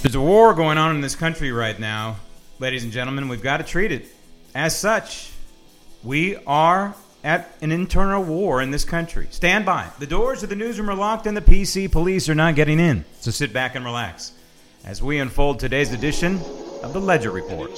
[0.00, 2.18] There's a war going on in this country right now,
[2.60, 3.26] ladies and gentlemen.
[3.26, 4.06] We've got to treat it
[4.54, 5.32] as such.
[6.04, 9.26] We are at an internal war in this country.
[9.30, 9.88] Stand by.
[9.98, 13.04] The doors of the newsroom are locked and the PC police are not getting in.
[13.20, 14.32] So sit back and relax
[14.84, 16.36] as we unfold today's edition
[16.84, 17.72] of the Ledger Report.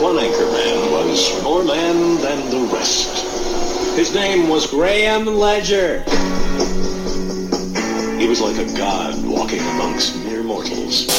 [0.00, 3.96] One anchor man was more man than the rest.
[3.96, 6.04] His name was Graham Ledger.
[8.26, 11.06] He was like a god walking amongst mere mortals.
[11.06, 11.14] Like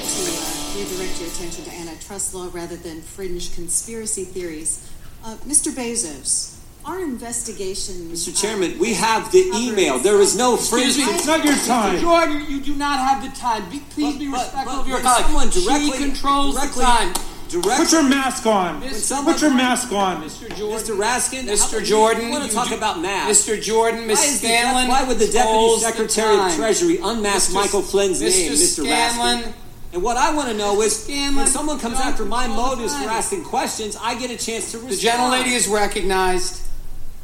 [0.00, 4.90] to uh, attention to antitrust law rather than fringe conspiracy theories.
[5.22, 5.70] Uh, Mr.
[5.70, 6.55] Bezos,
[6.86, 7.94] our investigation.
[8.10, 8.28] Mr.
[8.28, 9.98] Uh, Chairman, we have the email.
[9.98, 11.96] There is no Excuse me, it's not your time.
[11.96, 12.00] Mr.
[12.00, 13.68] Jordan, you do not have the time.
[13.70, 15.24] Be, please But- be but- respectful but of your when colleague.
[15.26, 17.14] someone She directly- controls directly- the time.
[17.48, 18.80] Direct- Put your mask on.
[18.80, 20.22] When Put your mask on.
[20.22, 20.48] Mr.
[20.56, 20.78] Jordan.
[20.80, 20.96] Mr.
[20.98, 21.84] Raskin, Mr.
[21.84, 22.24] Jordan.
[22.26, 23.42] You want to talk do- about masks?
[23.42, 23.60] Mr.
[23.62, 24.88] Jordan, Why, Miss is the, Scanlon.
[24.88, 26.56] why would the Deputy holds the Secretary of time.
[26.56, 27.54] Treasury unmask Mr.
[27.54, 28.30] Michael Flynn's Mr.
[28.30, 28.82] name, Mr.
[28.84, 29.38] Scanlon.
[29.42, 29.52] Raskin?
[29.92, 32.70] And what I want to know is, Scanlon, when someone comes don't after my control
[32.70, 33.10] the motives for time.
[33.10, 34.90] asking questions, I get a chance to respond.
[34.90, 36.62] The gentlelady is recognized.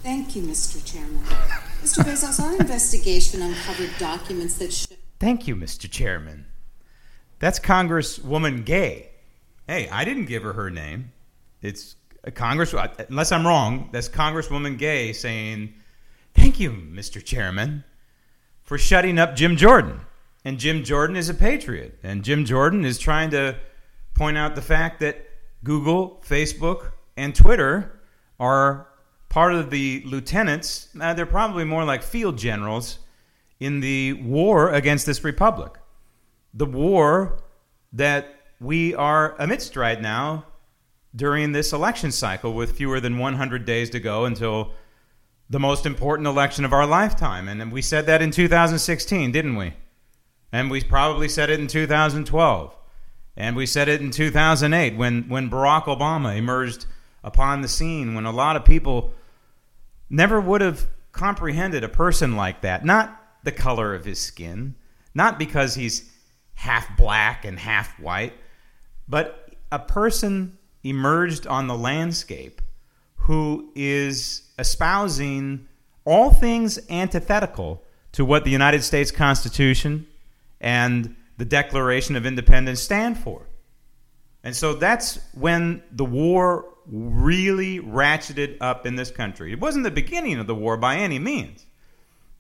[0.03, 0.85] Thank you, Mr.
[0.85, 1.23] Chairman.
[1.81, 2.03] Mr.
[2.03, 4.97] Bezos, our investigation uncovered documents that show.
[5.21, 5.89] Thank you, Mr.
[5.89, 6.47] Chairman.
[7.39, 9.11] That's Congresswoman Gay.
[9.69, 11.13] Hey, I didn't give her her name.
[11.61, 11.95] It's
[12.35, 15.73] Congress, uh, unless I'm wrong, that's Congresswoman Gay saying,
[16.35, 17.25] Thank you, Mr.
[17.25, 17.85] Chairman,
[18.65, 20.01] for shutting up Jim Jordan.
[20.45, 21.97] And Jim Jordan is a patriot.
[22.03, 23.57] And Jim Jordan is trying to
[24.15, 25.25] point out the fact that
[25.63, 28.01] Google, Facebook, and Twitter
[28.41, 28.89] are
[29.33, 30.89] part of the lieutenants.
[31.01, 32.99] Uh, they're probably more like field generals
[33.59, 35.73] in the war against this republic.
[36.53, 37.43] The war
[37.95, 38.27] that
[38.61, 40.45] we are amidst right now
[41.17, 44.73] during this election cycle with fewer than 100 days to go until
[45.49, 47.49] the most important election of our lifetime.
[47.49, 49.73] And we said that in 2016, didn't we?
[50.53, 52.77] And we probably said it in 2012.
[53.39, 56.85] And we said it in 2008 when, when Barack Obama emerged
[57.25, 59.15] upon the scene, when a lot of people
[60.13, 62.85] never would have comprehended a person like that.
[62.85, 64.77] Not the color of his skin,
[65.15, 66.09] not because he's
[66.55, 68.35] half black and half white,
[69.09, 72.61] but a person emerged on the landscape
[73.17, 75.67] who is espousing
[76.05, 80.07] all things antithetical to what the United States Constitution
[80.61, 83.47] and the Declaration of Independence stand for.
[84.45, 89.53] And so that's when the war really ratcheted up in this country.
[89.53, 91.67] It wasn't the beginning of the war by any means.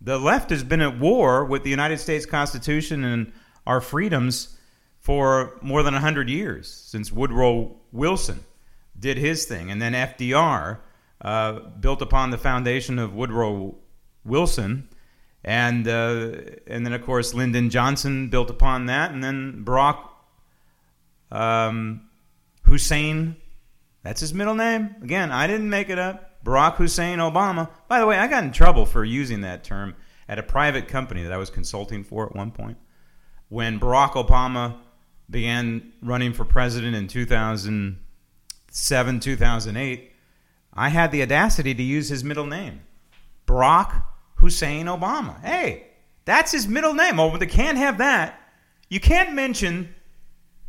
[0.00, 3.32] The left has been at war with the United States Constitution and
[3.66, 4.58] our freedoms
[4.98, 8.40] for more than 100 years, since Woodrow Wilson
[8.98, 9.70] did his thing.
[9.70, 10.78] And then FDR
[11.20, 13.76] uh, built upon the foundation of Woodrow
[14.24, 14.88] Wilson.
[15.44, 16.32] And, uh,
[16.66, 19.10] and then, of course, Lyndon Johnson built upon that.
[19.12, 20.08] And then Barack
[21.32, 22.08] um,
[22.64, 23.36] Hussein,
[24.02, 24.96] that's his middle name.
[25.02, 26.44] Again, I didn't make it up.
[26.44, 27.70] Barack Hussein Obama.
[27.88, 29.94] By the way, I got in trouble for using that term
[30.28, 32.78] at a private company that I was consulting for at one point.
[33.48, 34.76] When Barack Obama
[35.30, 40.12] began running for president in 2007, 2008,
[40.74, 42.80] I had the audacity to use his middle name
[43.46, 44.04] Barack
[44.36, 45.40] Hussein Obama.
[45.42, 45.88] Hey,
[46.24, 47.20] that's his middle name.
[47.20, 48.40] Oh, they can't have that.
[48.88, 49.94] You can't mention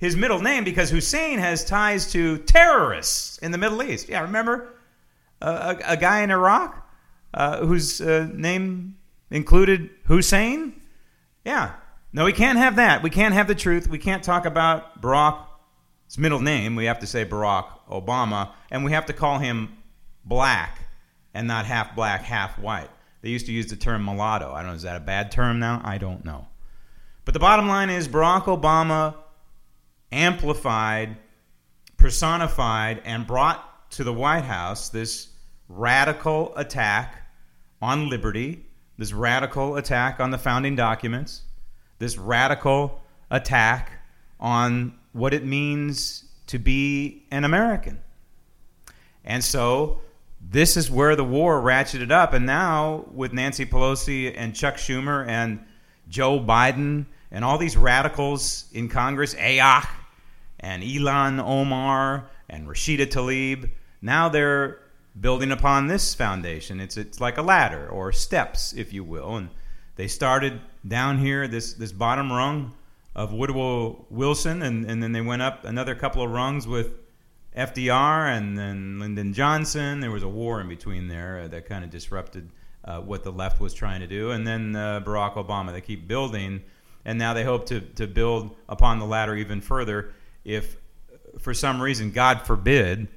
[0.03, 4.09] his middle name because Hussein has ties to terrorists in the Middle East.
[4.09, 4.73] Yeah, remember
[5.41, 6.85] uh, a, a, guy in Iraq
[7.33, 8.97] uh, whose uh, name
[9.31, 10.81] included Hussein?
[11.45, 11.71] Yeah.
[12.11, 13.01] No, we can't have that.
[13.01, 13.88] We can't have the truth.
[13.88, 16.75] We can't talk about Barack's middle name.
[16.75, 19.77] We have to say Barack Obama, and we have to call him
[20.25, 20.79] black
[21.33, 22.89] and not half black, half white.
[23.21, 24.51] They used to use the term mulatto.
[24.51, 25.81] I don't know, is that a bad term now?
[25.81, 26.47] I don't know.
[27.23, 29.15] But the bottom line is Barack Obama
[30.13, 31.18] amplified,
[31.98, 35.30] personified, and brought to the White House this
[35.68, 37.27] radical attack
[37.81, 38.65] on liberty,
[38.98, 41.42] this radical attack on the founding documents,
[42.00, 43.01] this radical
[43.31, 43.92] attack
[44.39, 48.00] on what it means to be an American.
[49.25, 50.01] And so
[50.42, 52.33] this is where the war ratcheted up.
[52.33, 55.63] And now, with Nancy Pelosi and Chuck Schumer and
[56.10, 59.83] Joe Biden and all these radicals in Congress, Ayah
[60.63, 63.69] and Ilhan Omar and Rashida Tlaib,
[64.01, 64.80] now they're
[65.19, 66.80] building upon this foundation.
[66.80, 69.36] It's, it's like a ladder or steps, if you will.
[69.36, 69.50] And
[69.98, 72.74] they started down here, this, this bottom rung
[73.13, 76.94] of Woodrow Wilson, and, and then they went up another couple of rungs with
[77.56, 80.00] FDR and then Lyndon Johnson.
[80.00, 82.50] There was a war in between there uh, that kind of disrupted
[82.86, 84.31] uh, what the left was trying to do.
[84.31, 85.74] And then uh, Barack Obama.
[85.74, 86.63] They keep building,
[87.04, 90.13] and now they hope to, to build upon the ladder even further
[90.44, 90.78] if,
[91.40, 93.07] for some reason, God forbid,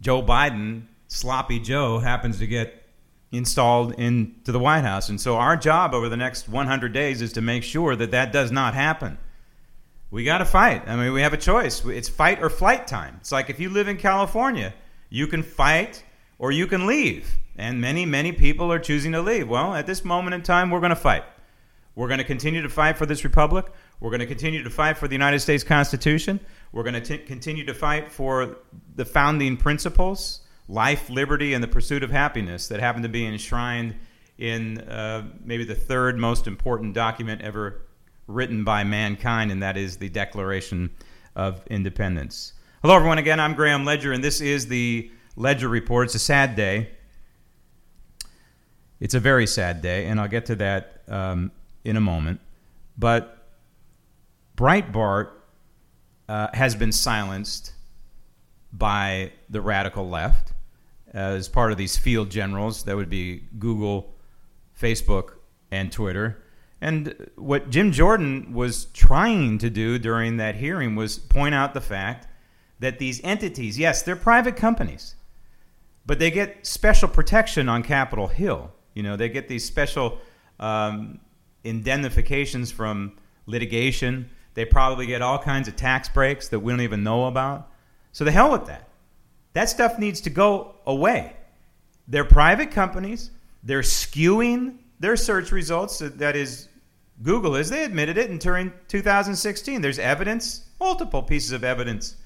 [0.00, 2.84] Joe Biden, sloppy Joe, happens to get
[3.32, 5.08] installed into the White House.
[5.08, 8.32] And so our job over the next 100 days is to make sure that that
[8.32, 9.18] does not happen.
[10.10, 10.88] We got to fight.
[10.88, 11.84] I mean, we have a choice.
[11.84, 13.16] It's fight or flight time.
[13.20, 14.72] It's like if you live in California,
[15.10, 16.02] you can fight
[16.38, 17.36] or you can leave.
[17.56, 19.48] And many, many people are choosing to leave.
[19.48, 21.24] Well, at this moment in time, we're going to fight.
[21.94, 23.66] We're going to continue to fight for this republic.
[24.00, 26.38] We're going to continue to fight for the United States Constitution.
[26.70, 28.58] We're going to continue to fight for
[28.94, 33.96] the founding principles life, liberty, and the pursuit of happiness that happen to be enshrined
[34.36, 37.82] in uh, maybe the third most important document ever
[38.26, 40.90] written by mankind, and that is the Declaration
[41.34, 42.52] of Independence.
[42.82, 43.18] Hello, everyone.
[43.18, 46.06] Again, I'm Graham Ledger, and this is the Ledger Report.
[46.06, 46.90] It's a sad day.
[49.00, 51.50] It's a very sad day, and I'll get to that um,
[51.84, 52.40] in a moment.
[52.98, 53.37] But
[54.58, 55.30] Breitbart
[56.28, 57.72] uh, has been silenced
[58.72, 60.52] by the radical left
[61.12, 62.82] as part of these field generals.
[62.82, 64.12] That would be Google,
[64.78, 65.34] Facebook,
[65.70, 66.42] and Twitter.
[66.80, 71.80] And what Jim Jordan was trying to do during that hearing was point out the
[71.80, 72.26] fact
[72.80, 75.14] that these entities, yes, they're private companies,
[76.04, 78.72] but they get special protection on Capitol Hill.
[78.94, 80.18] You know, they get these special
[80.58, 81.20] um,
[81.62, 83.16] indemnifications from
[83.46, 84.30] litigation.
[84.58, 87.70] They probably get all kinds of tax breaks that we don't even know about.
[88.10, 88.88] So the hell with that.
[89.52, 91.36] That stuff needs to go away.
[92.08, 93.30] They're private companies.
[93.62, 96.00] They're skewing their search results.
[96.00, 96.66] That is,
[97.22, 97.70] Google is.
[97.70, 99.80] They admitted it in during 2016.
[99.80, 102.16] There's evidence, multiple pieces of evidence,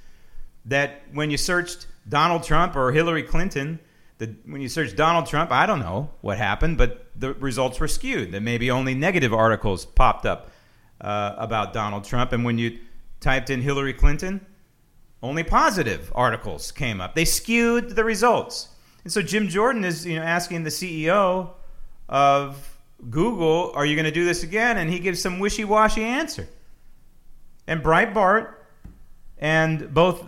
[0.64, 3.78] that when you searched Donald Trump or Hillary Clinton,
[4.16, 7.88] the, when you searched Donald Trump, I don't know what happened, but the results were
[7.88, 8.32] skewed.
[8.32, 10.48] That maybe only negative articles popped up
[11.02, 12.78] uh, about Donald Trump, and when you
[13.20, 14.44] typed in Hillary Clinton,
[15.22, 17.14] only positive articles came up.
[17.14, 18.68] They skewed the results.
[19.04, 21.50] And so Jim Jordan is you know asking the CEO
[22.08, 22.78] of
[23.10, 26.48] Google, "Are you going to do this again?" And he gives some wishy-washy answer.
[27.66, 28.54] And Breitbart
[29.38, 30.24] and both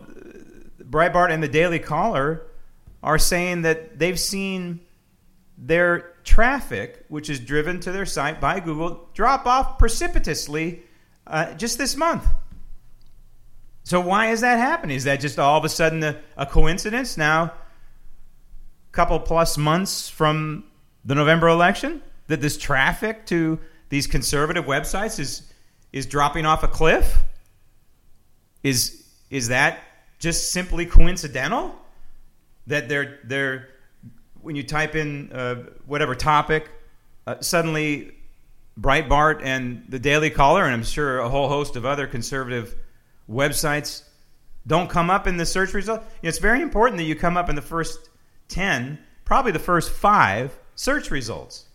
[0.78, 2.46] Breitbart and the Daily Caller
[3.02, 4.80] are saying that they've seen
[5.58, 10.82] their traffic, which is driven to their site by Google, drop off precipitously
[11.26, 12.26] uh, just this month.
[13.84, 14.96] So why is that happening?
[14.96, 17.16] Is that just all of a sudden a, a coincidence?
[17.16, 17.52] Now, a
[18.92, 20.64] couple plus months from
[21.04, 23.58] the November election, that this traffic to
[23.90, 25.50] these conservative websites is
[25.92, 27.18] is dropping off a cliff?
[28.62, 29.80] Is is that
[30.18, 31.74] just simply coincidental?
[32.66, 33.68] That they're they're
[34.44, 35.54] when you type in uh,
[35.86, 36.70] whatever topic,
[37.26, 38.12] uh, suddenly
[38.78, 42.76] Breitbart and the Daily Caller, and I'm sure a whole host of other conservative
[43.28, 44.02] websites
[44.66, 46.02] don't come up in the search result.
[46.22, 48.10] It's very important that you come up in the first
[48.48, 51.66] 10, probably the first five search results.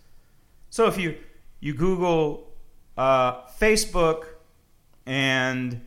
[0.70, 1.18] So if you,
[1.60, 2.52] you Google
[2.98, 4.26] uh, Facebook
[5.06, 5.82] and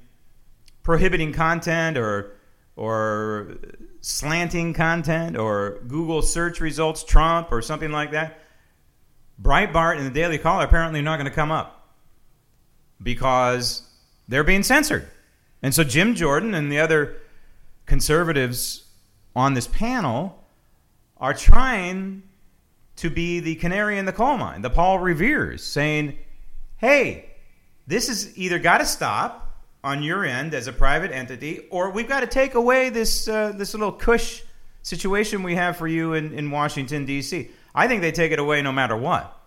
[0.82, 2.36] prohibiting content or,
[2.74, 3.58] or
[4.02, 8.40] slanting content or Google search results, Trump or something like that,
[9.40, 11.88] Breitbart and the Daily Caller apparently are not going to come up
[13.02, 13.88] because
[14.28, 15.08] they're being censored.
[15.62, 17.16] And so Jim Jordan and the other
[17.86, 18.88] conservatives
[19.34, 20.44] on this panel
[21.16, 22.24] are trying
[22.96, 26.18] to be the canary in the coal mine, the Paul Revere's, saying,
[26.76, 27.30] hey,
[27.86, 29.41] this is either got to stop
[29.84, 33.52] on your end as a private entity, or we've got to take away this, uh,
[33.52, 34.42] this little cush
[34.82, 37.50] situation we have for you in, in Washington, D.C.
[37.74, 39.38] I think they take it away no matter what.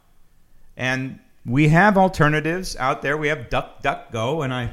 [0.75, 3.18] And we have alternatives out there.
[3.18, 4.72] We have DuckDuckGo, and I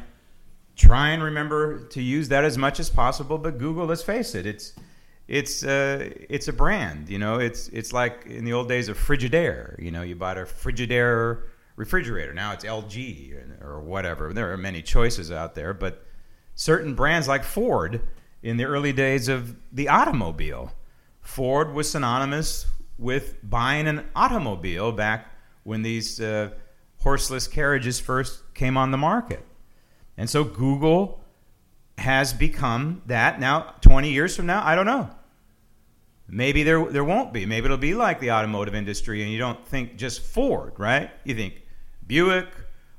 [0.74, 3.38] try and remember to use that as much as possible.
[3.38, 4.74] But Google, let's face it, it's
[5.28, 7.08] it's uh, it's a brand.
[7.08, 9.80] You know, it's it's like in the old days of Frigidaire.
[9.80, 11.42] You know, you bought a Frigidaire
[11.76, 12.32] refrigerator.
[12.32, 14.32] Now it's LG or, whatever.
[14.32, 16.04] There are many choices out there, but
[16.54, 18.00] certain brands like Ford
[18.42, 20.72] in the early days of the automobile,
[21.20, 22.66] Ford was synonymous
[22.98, 25.28] with buying an automobile back
[25.64, 26.50] when these uh,
[26.98, 29.44] horseless carriages first came on the market.
[30.16, 31.22] And so Google
[31.98, 33.40] has become that.
[33.40, 35.10] Now, 20 years from now, I don't know.
[36.28, 37.44] Maybe there, there won't be.
[37.44, 41.10] Maybe it'll be like the automotive industry, and you don't think just Ford, right?
[41.24, 41.61] You think
[42.06, 42.48] Buick,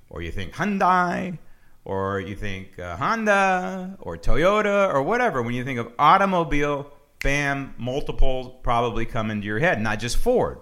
[0.10, 1.38] or you think Hyundai,
[1.86, 5.42] or you think uh, Honda, or Toyota, or whatever.
[5.42, 6.92] When you think of automobile,
[7.24, 10.60] bam, multiple probably come into your head, not just Ford.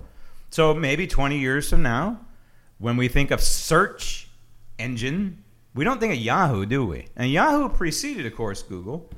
[0.50, 2.20] So maybe 20 years from now,
[2.78, 4.28] when we think of search
[4.80, 5.44] engine,
[5.74, 7.08] we don't think of Yahoo, do we?
[7.16, 9.10] And Yahoo preceded, of course, Google.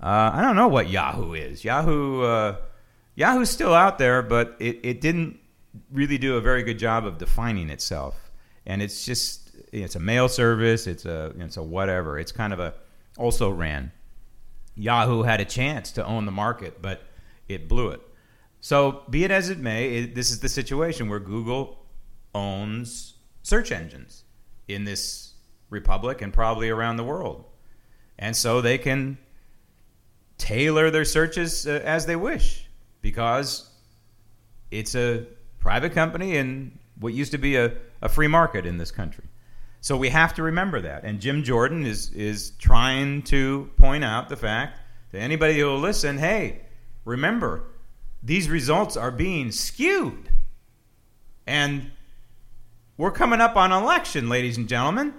[0.00, 1.64] Uh, I don't know what Yahoo is.
[1.64, 2.56] Yahoo, uh,
[3.16, 5.38] Yahoo's still out there, but it, it didn't
[5.92, 8.29] really do a very good job of defining itself.
[8.66, 10.86] And it's just it's a mail service.
[10.86, 12.18] It's a it's a whatever.
[12.18, 12.74] It's kind of a
[13.16, 13.92] also ran.
[14.74, 17.02] Yahoo had a chance to own the market, but
[17.48, 18.00] it blew it.
[18.60, 21.78] So be it as it may, it, this is the situation where Google
[22.34, 24.24] owns search engines
[24.68, 25.32] in this
[25.70, 27.44] republic and probably around the world.
[28.18, 29.18] And so they can
[30.38, 32.68] tailor their searches uh, as they wish
[33.02, 33.70] because
[34.70, 35.26] it's a
[35.58, 37.72] private company and what used to be a,
[38.02, 39.24] a free market in this country.
[39.80, 41.04] So we have to remember that.
[41.04, 44.80] And Jim Jordan is, is trying to point out the fact
[45.12, 46.60] to anybody who will listen hey,
[47.04, 47.64] remember,
[48.22, 50.30] these results are being skewed.
[51.46, 51.90] And
[52.96, 55.14] we're coming up on election, ladies and gentlemen.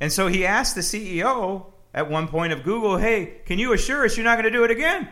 [0.00, 4.04] And so he asked the CEO at one point of Google, hey, can you assure
[4.04, 5.08] us you're not going to do it again?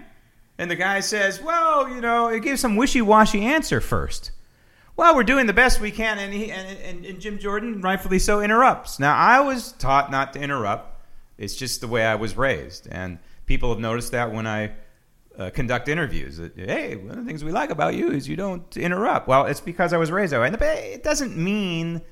[0.59, 4.33] And the guy says, well, you know, it gives some wishy washy answer first.
[4.97, 6.19] Well, we're doing the best we can.
[6.19, 8.99] And, he, and, and, and Jim Jordan, rightfully so, interrupts.
[8.99, 11.01] Now, I was taught not to interrupt,
[11.39, 12.89] it's just the way I was raised.
[12.91, 14.73] And people have noticed that when I
[15.39, 16.37] uh, conduct interviews.
[16.37, 19.29] That, hey, one of the things we like about you is you don't interrupt.
[19.29, 20.51] Well, it's because I was raised that way.
[20.51, 22.03] But it doesn't mean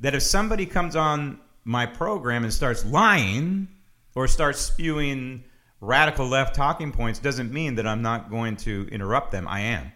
[0.00, 3.68] that if somebody comes on my program and starts lying
[4.14, 5.44] or starts spewing
[5.80, 9.46] radical left talking points, doesn't mean that I'm not going to interrupt them.
[9.48, 9.92] I am.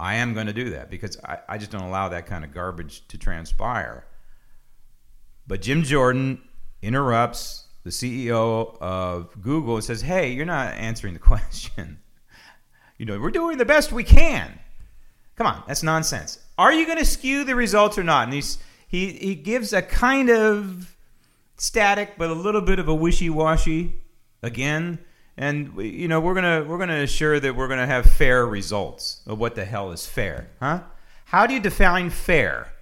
[0.00, 2.54] I am going to do that because I, I just don't allow that kind of
[2.54, 4.06] garbage to transpire.
[5.46, 6.40] But Jim Jordan
[6.80, 11.98] interrupts the CEO of Google and says, "Hey, you're not answering the question.
[12.96, 14.58] you know, we're doing the best we can.
[15.36, 16.38] Come on, that's nonsense.
[16.56, 18.56] Are you going to skew the results or not?" And he's,
[18.88, 20.96] he he gives a kind of
[21.58, 23.96] static, but a little bit of a wishy-washy
[24.42, 24.98] again.
[25.40, 29.22] And you know, we're gonna we're gonna assure that we're gonna have fair results.
[29.26, 30.82] Of what the hell is fair, huh?
[31.24, 32.74] How do you define fair?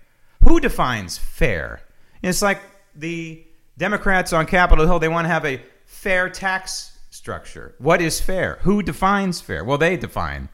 [0.43, 1.83] Who defines fair?
[2.21, 2.61] it's like
[2.97, 3.45] the
[3.77, 7.77] Democrats on Capitol Hill, they want to have a fair tax structure.
[7.79, 8.59] What is fair?
[8.63, 9.63] Who defines fair?
[9.63, 10.49] Well, they define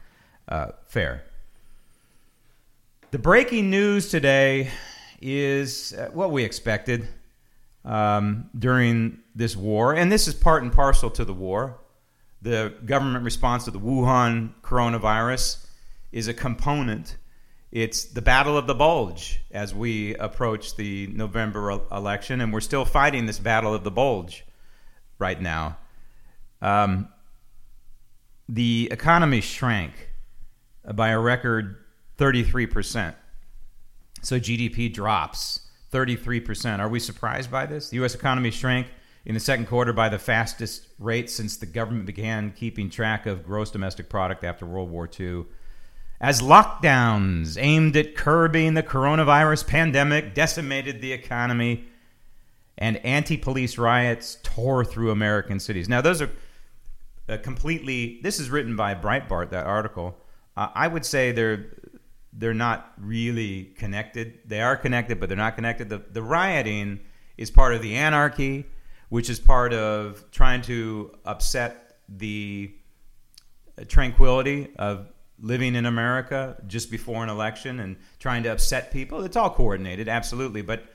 [0.47, 1.23] uh, fair.
[3.09, 4.69] The breaking news today
[5.19, 7.07] is uh, what we expected
[7.83, 11.79] um, during this war, and this is part and parcel to the war.
[12.45, 15.65] The government response to the Wuhan coronavirus
[16.11, 17.17] is a component
[17.71, 22.85] it's the battle of the bulge as we approach the November election, and we're still
[22.85, 24.45] fighting this battle of the bulge
[25.19, 25.77] right now.
[26.61, 27.09] Um,
[28.47, 30.09] the economy shrank
[30.93, 31.83] by a record
[32.17, 33.13] 33%.
[34.21, 36.79] So GDP drops 33%.
[36.79, 37.89] Are we surprised by this?
[37.89, 38.15] The U.S.
[38.15, 38.87] economy shrank
[39.25, 43.43] in the second quarter by the fastest rate since the government began keeping track of
[43.43, 45.45] gross domestic product after World War II
[46.21, 51.85] as lockdowns aimed at curbing the coronavirus pandemic decimated the economy
[52.77, 55.89] and anti police riots tore through American cities.
[55.89, 56.29] Now, those are
[57.27, 60.17] uh, completely, this is written by Breitbart, that article.
[60.55, 61.67] Uh, I would say they're.
[62.37, 64.39] They're not really connected.
[64.45, 65.87] They are connected, but they're not connected.
[65.87, 66.99] The, the rioting
[67.37, 68.65] is part of the anarchy,
[69.09, 72.73] which is part of trying to upset the
[73.87, 75.07] tranquility of
[75.39, 79.23] living in America just before an election and trying to upset people.
[79.23, 80.61] It's all coordinated, absolutely.
[80.61, 80.85] But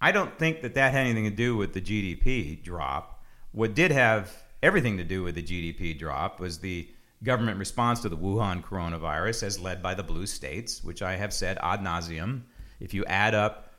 [0.00, 3.24] I don't think that that had anything to do with the GDP drop.
[3.52, 4.32] What did have
[4.62, 6.88] everything to do with the GDP drop was the
[7.22, 11.32] government response to the Wuhan coronavirus, as led by the blue states, which I have
[11.32, 12.42] said ad nauseum.
[12.80, 13.72] If you add up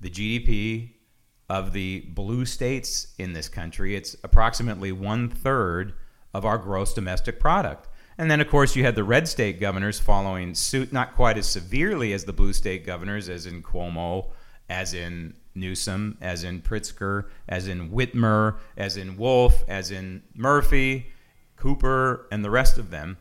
[0.00, 0.92] the GDP
[1.48, 5.94] of the blue states in this country, it's approximately one third
[6.34, 7.88] of our gross domestic product.
[8.18, 11.46] And then, of course, you had the red state governors following suit, not quite as
[11.46, 14.30] severely as the blue state governors, as in Cuomo,
[14.68, 21.08] as in Newsom, as in Pritzker, as in Whitmer, as in Wolf, as in Murphy,
[21.56, 23.18] Cooper, and the rest of them.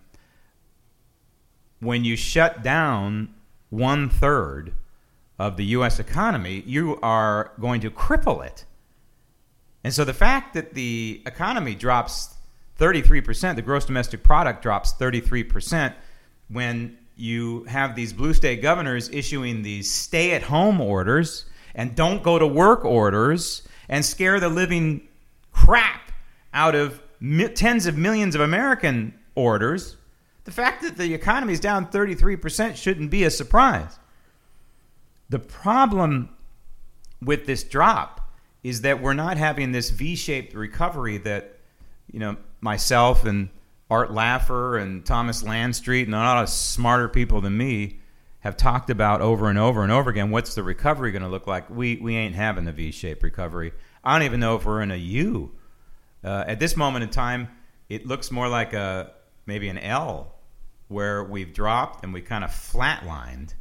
[1.79, 3.33] When you shut down
[3.69, 4.73] one third
[5.41, 5.97] of the U.S.
[5.97, 8.63] economy, you are going to cripple it.
[9.83, 12.35] And so the fact that the economy drops
[12.77, 15.95] 33%, the gross domestic product drops 33%
[16.49, 22.21] when you have these blue state governors issuing these stay at home orders and don't
[22.21, 25.07] go to work orders and scare the living
[25.51, 26.11] crap
[26.53, 29.97] out of mi- tens of millions of American orders.
[30.43, 33.97] The fact that the economy is down 33% shouldn't be a surprise.
[35.31, 36.27] The problem
[37.21, 38.33] with this drop
[38.63, 41.57] is that we're not having this V-shaped recovery that
[42.11, 43.47] you know myself and
[43.89, 47.99] Art Laffer and Thomas Landstreet and a lot of smarter people than me
[48.41, 50.31] have talked about over and over and over again.
[50.31, 51.69] What's the recovery going to look like?
[51.69, 53.71] We we ain't having the V-shaped recovery.
[54.03, 55.53] I don't even know if we're in a U.
[56.25, 57.47] Uh, at this moment in time,
[57.87, 59.13] it looks more like a
[59.45, 60.35] maybe an L,
[60.89, 63.53] where we've dropped and we kind of flatlined.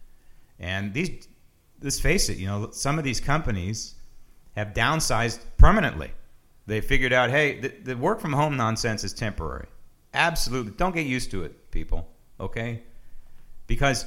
[0.59, 1.29] And these,
[1.83, 3.95] let's face it, you know, some of these companies
[4.57, 6.11] have downsized permanently.
[6.67, 9.67] They figured out, hey, the, the work from home nonsense is temporary.
[10.15, 12.09] Absolutely, don't get used to it, people.
[12.39, 12.83] Okay,
[13.67, 14.07] because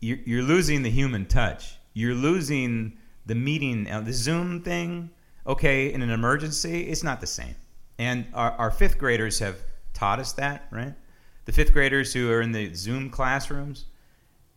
[0.00, 1.76] you're, you're losing the human touch.
[1.92, 5.10] You're losing the meeting, uh, the Zoom thing.
[5.46, 7.54] Okay, in an emergency, it's not the same.
[7.98, 9.56] And our, our fifth graders have
[9.92, 10.94] taught us that, right?
[11.44, 13.84] The fifth graders who are in the Zoom classrooms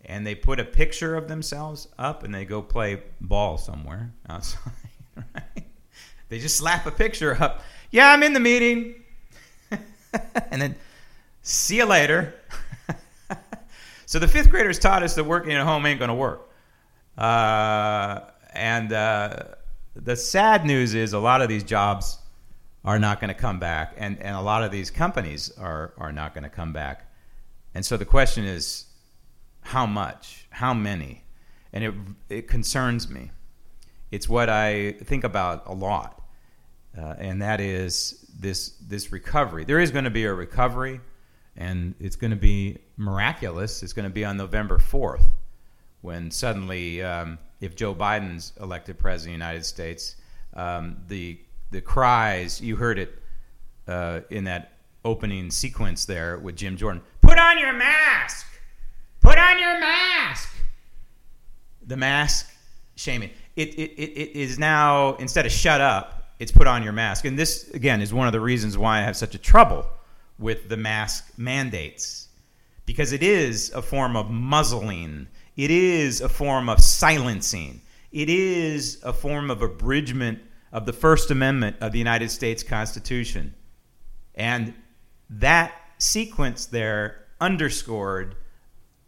[0.05, 4.73] and they put a picture of themselves up and they go play ball somewhere outside,
[5.15, 5.65] right?
[6.29, 7.61] They just slap a picture up.
[7.91, 8.95] Yeah, I'm in the meeting.
[10.51, 10.75] and then
[11.41, 12.35] see you later.
[14.05, 16.49] so the fifth graders taught us that working at home ain't going to work.
[17.17, 18.21] Uh,
[18.53, 19.43] and uh,
[19.95, 22.19] the sad news is a lot of these jobs
[22.83, 26.11] are not going to come back, and, and a lot of these companies are, are
[26.11, 27.11] not going to come back.
[27.73, 28.86] And so the question is
[29.67, 30.47] how much?
[30.49, 31.23] How many?
[31.73, 31.93] And it,
[32.29, 33.31] it concerns me.
[34.11, 36.21] It's what I think about a lot,
[36.97, 39.65] uh, and that is this, this recovery.
[39.65, 41.01] There is going to be a recovery,
[41.57, 43.83] and it's going to be miraculous.
[43.83, 45.25] It's going to be on November 4th
[45.99, 50.15] when suddenly, um, if Joe Biden's elected president of the United States,
[50.53, 51.39] um, the
[51.71, 53.21] the cries you heard it
[53.89, 57.01] uh, in that opening sequence there with Jim Jordan.
[57.21, 58.45] Put on your mask.
[59.21, 60.53] Put on your mask.
[61.87, 62.53] The mask
[62.95, 63.31] shaming.
[63.55, 67.25] It, it, it, is now instead of shut up, it's put on your mask.
[67.25, 69.87] And this again is one of the reasons why I have such a trouble
[70.37, 72.27] with the mask mandates
[72.85, 77.81] because it is a form of muzzling it is a form of silencing.
[78.11, 80.39] It is a form of abridgment
[80.71, 83.55] of the First Amendment of the United States Constitution.
[84.35, 84.75] And
[85.31, 88.35] that sequence there underscored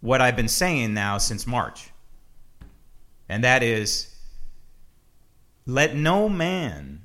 [0.02, 1.89] what I've been saying now since March.
[3.30, 4.16] And that is
[5.66, 7.04] let no man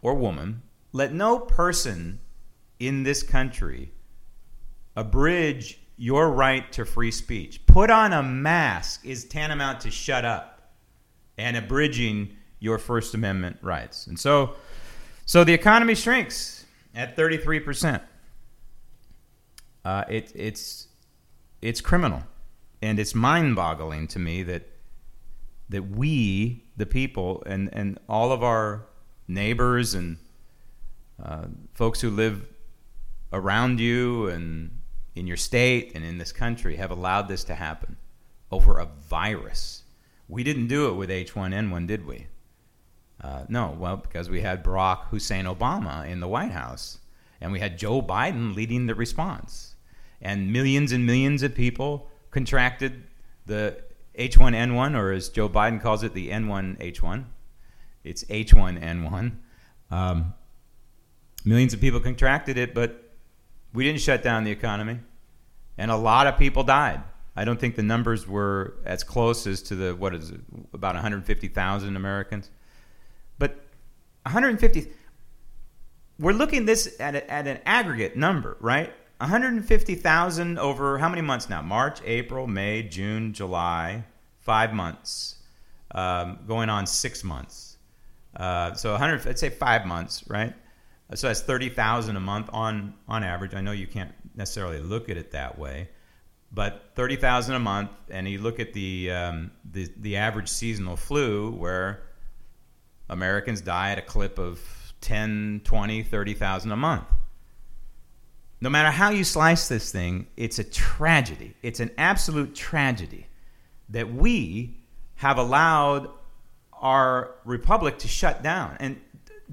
[0.00, 2.20] or woman, let no person
[2.78, 3.92] in this country
[4.96, 7.66] abridge your right to free speech.
[7.66, 10.72] Put on a mask is tantamount to shut up
[11.36, 14.06] and abridging your First Amendment rights.
[14.06, 14.54] And so,
[15.26, 18.00] so the economy shrinks at 33%.
[19.84, 20.88] Uh, it, it's,
[21.60, 22.22] it's criminal.
[22.80, 24.66] And it's mind boggling to me that,
[25.70, 28.86] that we, the people, and, and all of our
[29.26, 30.18] neighbors and
[31.22, 32.44] uh, folks who live
[33.32, 34.70] around you and
[35.14, 37.96] in your state and in this country have allowed this to happen
[38.50, 39.84] over a virus.
[40.28, 42.26] We didn't do it with H1N1, did we?
[43.20, 46.98] Uh, no, well, because we had Barack Hussein Obama in the White House,
[47.40, 49.74] and we had Joe Biden leading the response.
[50.22, 53.04] And millions and millions of people contracted
[53.46, 53.82] the
[54.18, 57.24] H1N1, or as Joe Biden calls it, the N1H1.
[58.04, 59.32] It's H1N1.
[59.90, 60.34] Um,
[61.44, 63.10] millions of people contracted it, but
[63.72, 65.00] we didn't shut down the economy,
[65.78, 67.02] and a lot of people died.
[67.36, 70.40] I don't think the numbers were as close as to the what is it,
[70.74, 72.50] about 150,000 Americans,
[73.38, 73.52] but
[74.24, 74.88] 150.
[76.18, 78.92] We're looking this at, a, at an aggregate number, right?
[79.20, 81.62] 150,000 over how many months now?
[81.62, 84.04] March, April, May, June, July,
[84.40, 85.36] five months,
[85.92, 87.76] um, going on six months.
[88.34, 90.54] Uh, so 100, let's say five months, right?
[91.14, 93.54] So that's thirty thousand a month on on average.
[93.54, 95.88] I know you can't necessarily look at it that way,
[96.52, 100.96] but thirty thousand a month, and you look at the um, the the average seasonal
[100.96, 102.02] flu, where
[103.08, 104.60] Americans die at a clip of
[105.00, 107.04] 10, 20, 30,000 a month.
[108.60, 111.54] No matter how you slice this thing, it's a tragedy.
[111.62, 113.26] It's an absolute tragedy
[113.88, 114.76] that we
[115.16, 116.10] have allowed
[116.72, 118.76] our republic to shut down.
[118.80, 119.00] And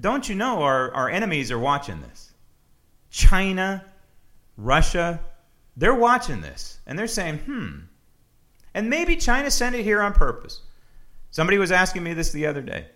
[0.00, 2.32] don't you know our, our enemies are watching this?
[3.10, 3.84] China,
[4.56, 5.20] Russia,
[5.76, 7.78] they're watching this and they're saying, hmm.
[8.74, 10.60] And maybe China sent it here on purpose.
[11.30, 12.86] Somebody was asking me this the other day.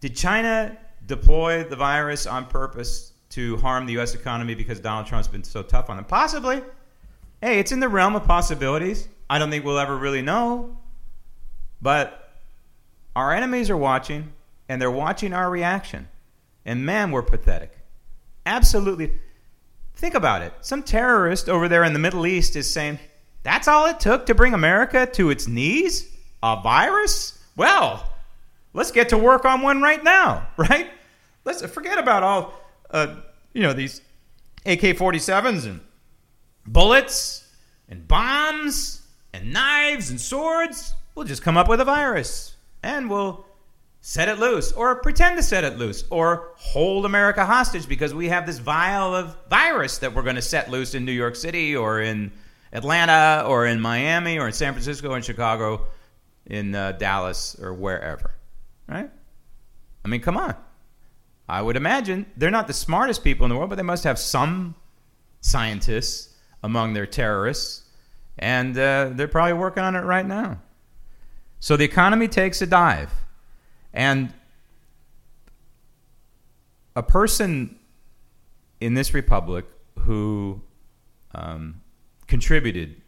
[0.00, 4.14] Did China deploy the virus on purpose to harm the U.S.
[4.14, 6.04] economy because Donald Trump's been so tough on them?
[6.04, 6.62] Possibly.
[7.40, 9.08] Hey, it's in the realm of possibilities.
[9.28, 10.76] I don't think we'll ever really know.
[11.80, 12.32] But
[13.16, 14.32] our enemies are watching,
[14.68, 16.08] and they're watching our reaction.
[16.64, 17.76] And man, we're pathetic.
[18.44, 19.12] Absolutely.
[19.94, 20.52] Think about it.
[20.60, 22.98] Some terrorist over there in the Middle East is saying,
[23.42, 26.14] that's all it took to bring America to its knees?
[26.42, 27.38] A virus?
[27.56, 28.08] Well,
[28.72, 30.90] let's get to work on one right now, right?
[31.44, 32.54] Let's forget about all,
[32.92, 33.16] uh,
[33.52, 34.00] you know, these
[34.66, 35.80] AK-47s and
[36.66, 37.48] bullets
[37.88, 40.94] and bombs and knives and swords.
[41.14, 43.44] We'll just come up with a virus and we'll
[44.00, 48.28] set it loose or pretend to set it loose or hold America hostage because we
[48.28, 51.76] have this vial of virus that we're going to set loose in New York City
[51.76, 52.32] or in
[52.72, 55.86] Atlanta or in Miami or in San Francisco or in Chicago,
[56.46, 58.32] in uh, Dallas or wherever.
[58.88, 59.10] Right?
[60.04, 60.54] I mean, come on.
[61.50, 64.18] I would imagine they're not the smartest people in the world, but they must have
[64.18, 64.74] some
[65.40, 67.82] scientists among their terrorists,
[68.38, 70.60] and uh, they're probably working on it right now.
[71.58, 73.12] So the economy takes a dive.
[73.92, 74.32] And
[76.94, 77.78] a person
[78.80, 79.66] in this republic
[79.98, 80.62] who
[81.34, 81.80] um,
[82.28, 83.02] contributed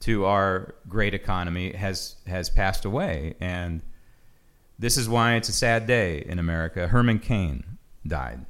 [0.00, 3.82] to our great economy has has passed away, and
[4.78, 6.88] this is why it's a sad day in America.
[6.88, 8.46] Herman Cain died,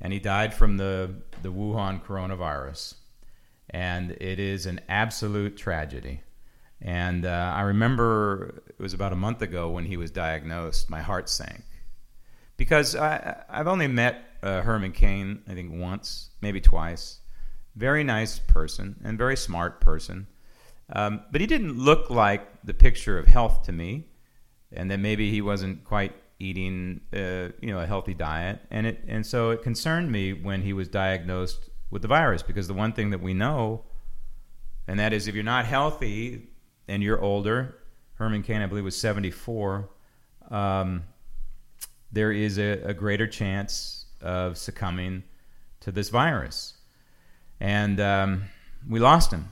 [0.00, 2.94] and he died from the the Wuhan coronavirus,
[3.70, 6.22] and it is an absolute tragedy.
[6.82, 11.02] And uh, I remember it was about a month ago when he was diagnosed, my
[11.02, 11.62] heart sank.
[12.56, 17.20] Because I, I've only met uh, Herman Cain, I think, once, maybe twice.
[17.76, 20.26] Very nice person and very smart person.
[20.92, 24.06] Um, but he didn't look like the picture of health to me.
[24.72, 28.60] And then maybe he wasn't quite eating, uh, you know, a healthy diet.
[28.70, 32.68] And, it, and so it concerned me when he was diagnosed with the virus because
[32.68, 33.84] the one thing that we know,
[34.86, 36.48] and that is if you're not healthy,
[36.90, 37.76] and you're older,
[38.14, 39.88] Herman Cain, I believe, was 74,
[40.50, 41.04] um,
[42.10, 45.22] there is a, a, greater chance of succumbing
[45.78, 46.74] to this virus.
[47.60, 48.44] And um,
[48.88, 49.48] we lost him.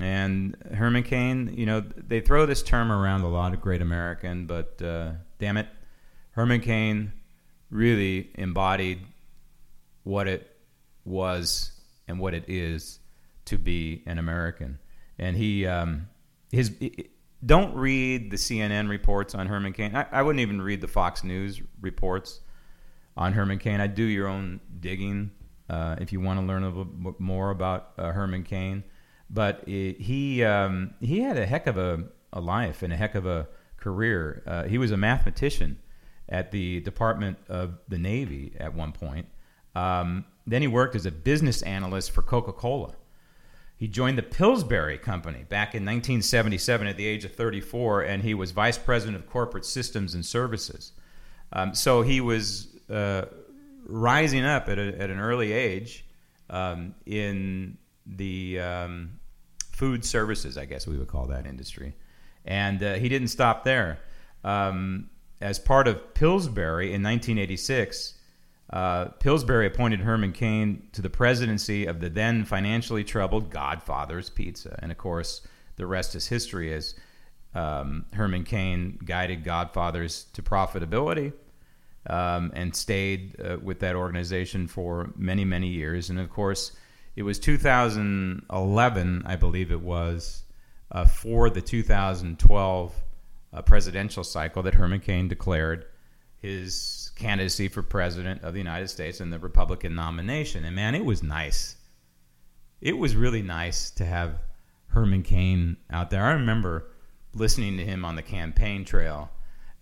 [0.00, 4.46] And Herman Cain, you know, they throw this term around a lot of great American,
[4.46, 5.68] but uh, damn it,
[6.32, 7.12] Herman Cain
[7.70, 9.00] really embodied
[10.04, 10.56] what it
[11.04, 11.72] was
[12.06, 13.00] and what it is
[13.46, 14.78] to be an American.
[15.18, 16.08] And he, um,
[16.50, 16.72] his
[17.44, 19.94] don't read the CNN reports on Herman Cain.
[19.94, 22.40] I, I, wouldn't even read the Fox News reports
[23.16, 23.80] on Herman Cain.
[23.80, 25.30] I'd do your own digging
[25.70, 28.82] uh, if you want to learn a little more about uh, Herman Cain.
[29.30, 33.14] But it, he um, he had a heck of a, a, life and a heck
[33.14, 34.42] of a career.
[34.46, 35.78] Uh, he was a mathematician
[36.28, 39.26] at the Department of the Navy at one point.
[39.74, 42.94] Um, then he worked as a business analyst for Coca Cola.
[43.76, 48.34] He joined the Pillsbury Company back in 1977 at the age of 34, and he
[48.34, 50.92] was vice president of corporate systems and services.
[51.52, 53.26] Um, so he was uh,
[53.86, 56.04] rising up at, a, at, an early age
[56.50, 59.17] um, in the um,
[59.78, 61.94] food services, I guess we would call that industry.
[62.44, 64.00] And uh, he didn't stop there.
[64.42, 65.08] Um,
[65.40, 68.14] as part of Pillsbury in 1986,
[68.70, 74.76] uh, Pillsbury appointed Herman Cain to the presidency of the then financially troubled Godfather's Pizza.
[74.82, 75.42] And of course,
[75.76, 76.96] the rest is history as
[77.54, 81.32] um, Herman Cain guided Godfathers to profitability
[82.08, 86.10] um, and stayed uh, with that organization for many, many years.
[86.10, 86.72] And of course,
[87.18, 90.44] it was 2011, I believe it was,
[90.92, 92.94] uh, for the 2012
[93.52, 95.86] uh, presidential cycle that Herman Cain declared
[96.36, 100.64] his candidacy for president of the United States and the Republican nomination.
[100.64, 101.74] And man, it was nice.
[102.80, 104.38] It was really nice to have
[104.86, 106.22] Herman Cain out there.
[106.22, 106.86] I remember
[107.34, 109.28] listening to him on the campaign trail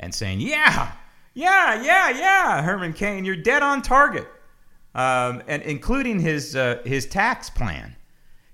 [0.01, 0.93] and saying, "Yeah,
[1.35, 4.27] yeah, yeah, yeah, Herman Cain, you're dead on target.
[4.97, 7.95] Um, and including his uh, his tax plan.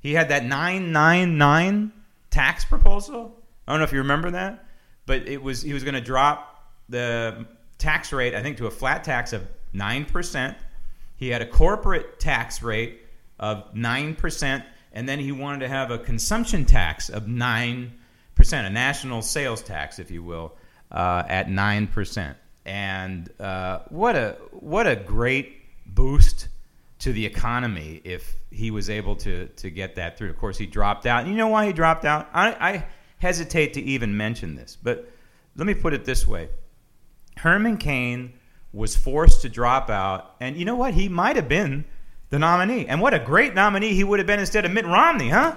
[0.00, 1.92] He had that nine nine nine
[2.30, 3.32] tax proposal.
[3.66, 4.66] I don't know if you remember that,
[5.06, 7.46] but it was he was going to drop the
[7.78, 10.58] tax rate, I think, to a flat tax of nine percent.
[11.16, 13.02] He had a corporate tax rate
[13.38, 17.92] of nine percent, and then he wanted to have a consumption tax of nine
[18.34, 20.56] percent, a national sales tax, if you will,
[20.90, 22.36] uh, at nine percent.
[22.64, 25.61] And uh, what a what a great
[25.94, 26.48] boost
[27.02, 30.30] to the economy if he was able to to get that through.
[30.30, 31.26] Of course, he dropped out.
[31.26, 32.28] You know why he dropped out?
[32.32, 32.86] I, I
[33.18, 35.10] hesitate to even mention this, but
[35.56, 36.48] let me put it this way:
[37.38, 38.34] Herman Cain
[38.72, 40.94] was forced to drop out, and you know what?
[40.94, 41.84] He might have been
[42.30, 45.28] the nominee, and what a great nominee he would have been instead of Mitt Romney,
[45.28, 45.56] huh?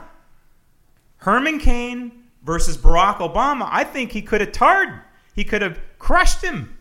[1.17, 3.67] Herman Cain versus Barack Obama.
[3.71, 4.99] I think he could have tarred,
[5.35, 6.75] he could have crushed him,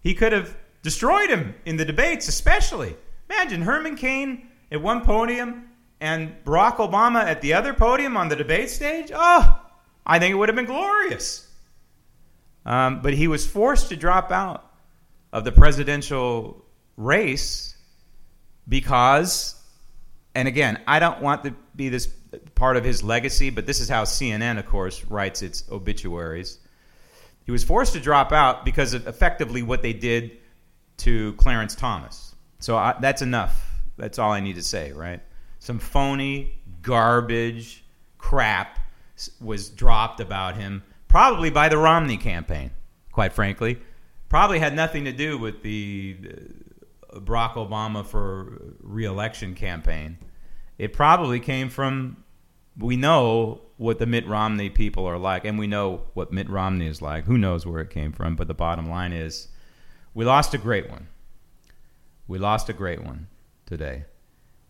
[0.00, 2.96] he could have destroyed him in the debates, especially.
[3.30, 5.68] Imagine Herman Cain at one podium
[6.00, 9.10] and Barack Obama at the other podium on the debate stage.
[9.14, 9.60] Oh,
[10.04, 11.48] I think it would have been glorious.
[12.66, 14.68] Um, but he was forced to drop out
[15.32, 16.64] of the presidential
[16.96, 17.76] race
[18.68, 19.54] because,
[20.34, 22.08] and again, I don't want to be this
[22.54, 26.58] part of his legacy, but this is how CNN, of course, writes its obituaries.
[27.44, 30.38] He was forced to drop out because of effectively what they did
[30.98, 32.34] to Clarence Thomas.
[32.58, 33.80] So I, that's enough.
[33.96, 35.20] That's all I need to say, right?
[35.58, 37.84] Some phony garbage
[38.18, 38.78] crap
[39.40, 42.70] was dropped about him, probably by the Romney campaign,
[43.12, 43.78] quite frankly.
[44.28, 46.16] Probably had nothing to do with the
[47.12, 50.18] uh, Barack Obama for reelection campaign.
[50.78, 52.24] It probably came from,
[52.78, 56.86] we know what the Mitt Romney people are like, and we know what Mitt Romney
[56.86, 57.24] is like.
[57.24, 58.34] Who knows where it came from?
[58.34, 59.48] But the bottom line is,
[60.14, 61.06] we lost a great one
[62.32, 63.26] we lost a great one
[63.66, 64.04] today.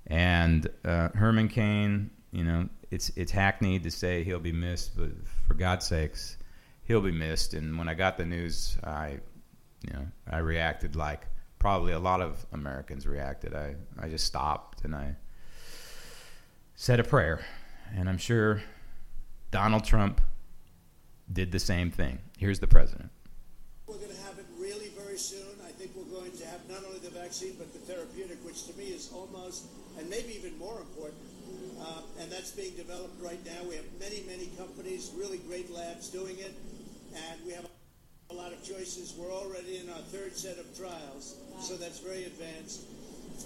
[0.08, 5.10] And uh, Herman Cain, you know, it's it's hackneyed to say he'll be missed, but
[5.46, 6.36] for God's sakes,
[6.82, 7.54] he'll be missed.
[7.54, 9.20] And when I got the news, I,
[9.86, 11.26] you know, I reacted like
[11.60, 13.54] probably a lot of Americans reacted.
[13.54, 15.14] I I just stopped and I
[16.74, 17.44] said a prayer,
[17.94, 18.60] and I'm sure
[19.52, 20.20] Donald Trump
[21.32, 22.18] did the same thing.
[22.38, 23.10] Here's the president.
[23.86, 25.60] We're going to have it really very soon.
[25.68, 28.72] I think we're going to have not only the vaccine, but the therapeutic, which to
[28.80, 31.20] me is almost, and maybe even more important.
[31.76, 33.60] Uh, and that's being developed right now.
[33.68, 36.56] We have many, many companies, really great labs doing it,
[37.12, 37.68] and we have
[38.30, 39.12] a lot of choices.
[39.12, 42.88] We're already in our third set of trials, so that's very advanced.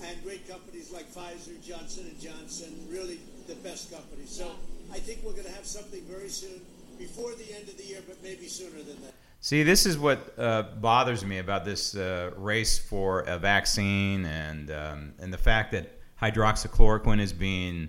[0.06, 4.30] And great companies like Pfizer, Johnson and Johnson, really the best companies.
[4.30, 4.52] So
[4.92, 6.60] I think we're going to have something very soon,
[6.96, 9.25] before the end of the year, but maybe sooner than that.
[9.46, 14.72] See, this is what uh, bothers me about this uh, race for a vaccine and
[14.72, 17.88] um, and the fact that hydroxychloroquine is being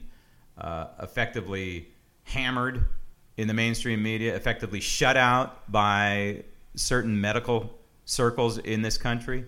[0.59, 1.87] uh, effectively
[2.25, 2.85] hammered
[3.37, 6.43] in the mainstream media, effectively shut out by
[6.75, 9.43] certain medical circles in this country.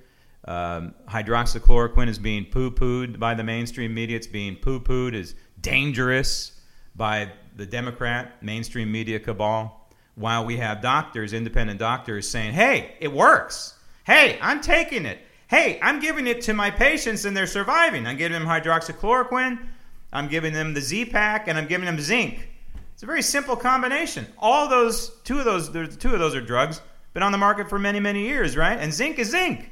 [0.45, 4.17] Um, hydroxychloroquine is being poo-pooed by the mainstream media.
[4.17, 6.59] It's being poo-pooed as dangerous
[6.95, 9.78] by the Democrat mainstream media cabal
[10.19, 13.75] while we have doctors, independent doctors, saying, hey, it works.
[14.03, 15.17] Hey, I'm taking it.
[15.47, 18.05] Hey, I'm giving it to my patients and they're surviving.
[18.05, 19.65] I'm giving them hydroxychloroquine,
[20.11, 22.49] I'm giving them the Z Pack, and I'm giving them zinc.
[22.93, 24.25] It's a very simple combination.
[24.37, 26.81] All those, two of those, two of those are drugs,
[27.13, 28.77] been on the market for many, many years, right?
[28.77, 29.71] And zinc is zinc.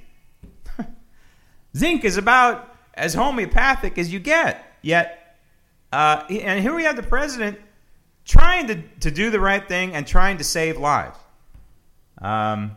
[1.75, 4.63] zinc is about as homeopathic as you get.
[4.81, 5.37] Yet,
[5.91, 7.59] uh, and here we have the president
[8.27, 11.17] trying to, to do the right thing and trying to save lives.
[12.21, 12.75] Um,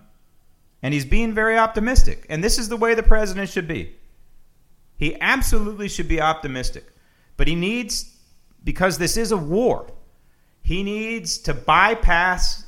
[0.83, 2.25] and he's being very optimistic.
[2.31, 3.97] And this is the way the president should be.
[4.97, 6.87] He absolutely should be optimistic.
[7.37, 8.17] But he needs,
[8.63, 9.87] because this is a war,
[10.63, 12.65] he needs to bypass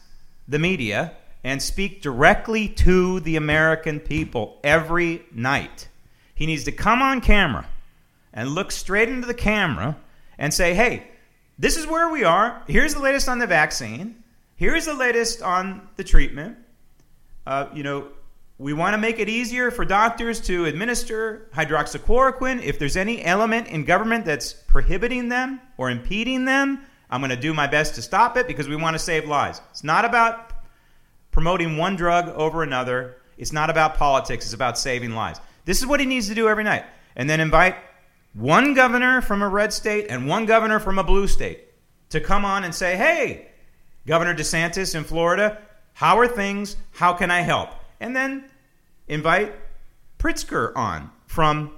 [0.49, 1.13] the media
[1.45, 5.89] and speak directly to the American people every night.
[6.35, 7.67] He needs to come on camera
[8.33, 9.97] and look straight into the camera
[10.39, 11.07] and say, hey,
[11.63, 12.61] this is where we are.
[12.67, 14.17] Here's the latest on the vaccine.
[14.57, 16.59] Here's the latest on the treatment.
[17.47, 18.09] Uh, you know,
[18.59, 22.61] we want to make it easier for doctors to administer hydroxychloroquine.
[22.65, 27.37] If there's any element in government that's prohibiting them or impeding them, I'm going to
[27.37, 29.61] do my best to stop it because we want to save lives.
[29.71, 30.53] It's not about
[31.31, 33.19] promoting one drug over another.
[33.39, 34.47] It's not about politics.
[34.47, 35.39] It's about saving lives.
[35.65, 36.85] This is what he needs to do every night.
[37.15, 37.77] And then invite
[38.35, 41.69] one governor from a red state and one governor from a blue state
[42.11, 43.49] to come on and say, hey,
[44.07, 45.59] Governor DeSantis in Florida,
[45.95, 46.77] how are things?
[46.93, 47.71] How can I help?
[48.01, 48.51] And then
[49.09, 49.55] invite
[50.19, 51.73] Pritzker on from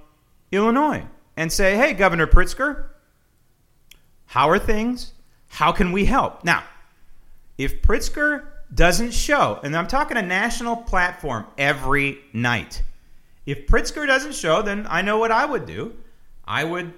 [0.51, 1.03] Illinois
[1.37, 2.87] and say, hey, Governor Pritzker,
[4.25, 5.13] how are things?
[5.47, 6.43] How can we help?
[6.43, 6.63] Now,
[7.57, 12.81] if Pritzker doesn't show, and I'm talking a national platform every night,
[13.45, 15.95] if Pritzker doesn't show, then I know what I would do.
[16.47, 16.93] I would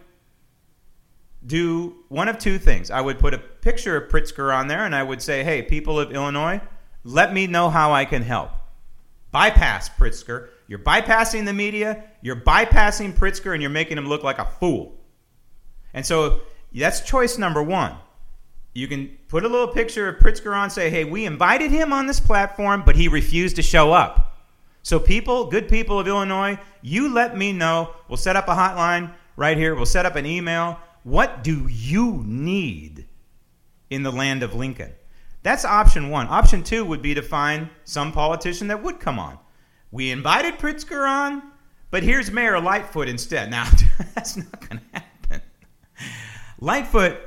[1.46, 2.92] do one of two things.
[2.92, 6.00] I would put a picture of Pritzker on there and I would say, hey, people
[6.00, 6.62] of Illinois,
[7.04, 8.52] let me know how I can help.
[9.32, 10.50] Bypass Pritzker.
[10.68, 15.00] You're bypassing the media, you're bypassing Pritzker, and you're making him look like a fool.
[15.94, 16.42] And so
[16.74, 17.96] that's choice number one.
[18.74, 22.06] You can put a little picture of Pritzker on, say, hey, we invited him on
[22.06, 24.38] this platform, but he refused to show up.
[24.84, 27.94] So, people, good people of Illinois, you let me know.
[28.08, 29.73] We'll set up a hotline right here.
[29.73, 30.78] We'll set up an email.
[31.04, 33.08] What do you need
[33.89, 34.91] in the land of Lincoln?
[35.43, 36.28] That's option one.
[36.28, 39.39] Option two would be to find some politician that would come on.
[39.91, 41.41] We invited Pritzker on,
[41.91, 43.50] but here's Mayor Lightfoot instead.
[43.50, 43.69] Now,
[44.15, 45.41] that's not going to happen.
[46.60, 47.17] Lightfoot,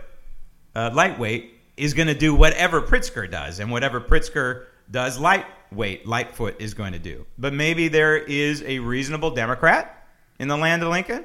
[0.75, 6.61] uh, lightweight, is going to do whatever Pritzker does, and whatever Pritzker does, lightweight, Lightfoot
[6.61, 7.25] is going to do.
[7.39, 10.07] But maybe there is a reasonable Democrat
[10.39, 11.25] in the land of Lincoln,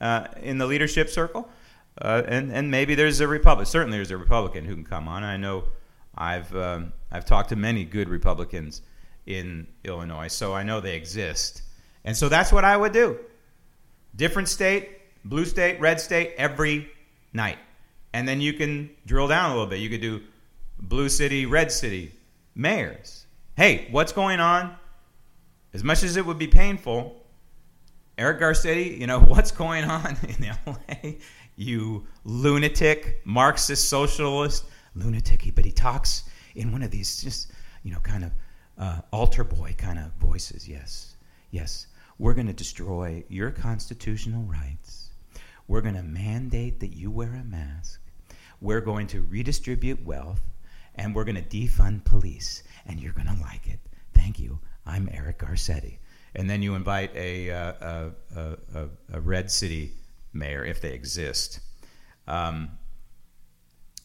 [0.00, 1.48] uh, in the leadership circle,
[2.00, 3.66] uh, and and maybe there's a Republican.
[3.66, 5.24] Certainly, there's a Republican who can come on.
[5.24, 5.64] I know
[6.16, 8.82] I've um, I've talked to many good Republicans
[9.26, 11.62] in Illinois, so I know they exist.
[12.04, 13.18] And so that's what I would do.
[14.16, 14.88] Different state,
[15.24, 16.90] blue state, red state, every
[17.32, 17.58] night.
[18.12, 19.80] And then you can drill down a little bit.
[19.80, 20.22] You could do
[20.80, 22.14] blue city, red city,
[22.54, 23.26] mayors.
[23.56, 24.74] Hey, what's going on?
[25.74, 27.17] As much as it would be painful,
[28.18, 31.12] Eric Garcetti, you know, what's going on in LA?
[31.56, 34.64] You lunatic, Marxist, socialist,
[34.96, 36.24] lunatic, but he talks
[36.56, 37.52] in one of these just,
[37.84, 38.32] you know, kind of
[38.76, 40.68] uh, altar boy kind of voices.
[40.68, 41.16] Yes,
[41.52, 41.86] yes,
[42.18, 45.10] we're going to destroy your constitutional rights.
[45.68, 48.00] We're going to mandate that you wear a mask.
[48.60, 50.40] We're going to redistribute wealth,
[50.96, 53.78] and we're going to defund police, and you're going to like it.
[54.14, 54.58] Thank you.
[54.86, 55.98] I'm Eric Garcetti.
[56.34, 58.10] And then you invite a, uh, a,
[58.74, 59.92] a, a, red city
[60.32, 61.60] mayor if they exist.
[62.26, 62.70] Um,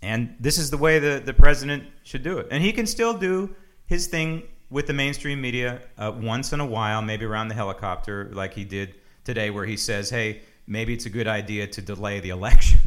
[0.02, 2.48] and this is the way the, the president should do it.
[2.52, 3.56] And he can still do
[3.86, 8.30] his thing with the mainstream media uh, once in a while, maybe around the helicopter,
[8.34, 12.20] like he did today, where he says, hey, maybe it's a good idea to delay
[12.20, 12.80] the election.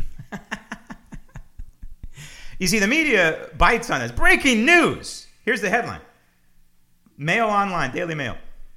[2.59, 4.13] you see, the media bites on this.
[4.13, 5.27] Breaking news.
[5.45, 6.01] Here's the headline
[7.17, 8.37] Mail Online, Daily Mail.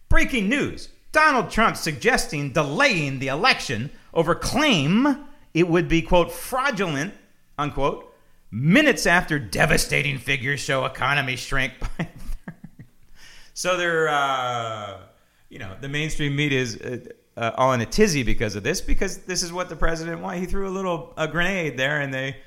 [0.10, 7.13] Breaking news Donald Trump suggesting delaying the election over claim it would be, quote, fraudulent,
[7.58, 8.13] unquote,
[8.52, 12.08] minutes after devastating figures show economy shrank by.
[13.54, 15.00] So they're, uh,
[15.50, 17.00] you know, the mainstream media is uh,
[17.36, 20.39] uh, all in a tizzy because of this, because this is what the president wanted.
[20.39, 22.38] He threw a little a grenade there, and they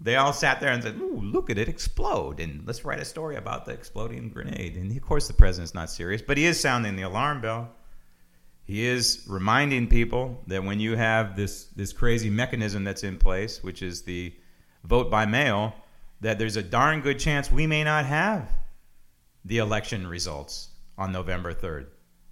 [0.00, 3.04] they all sat there and said, "Ooh, look at it explode!" And let's write a
[3.04, 4.76] story about the exploding grenade.
[4.76, 7.70] And of course, the president's not serious, but he is sounding the alarm bell.
[8.64, 13.62] He is reminding people that when you have this this crazy mechanism that's in place,
[13.62, 14.34] which is the
[14.84, 15.74] vote by mail,
[16.20, 18.50] that there's a darn good chance we may not have
[19.44, 21.86] the election results on November 3rd.